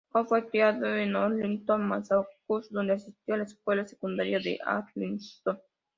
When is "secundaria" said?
3.85-4.39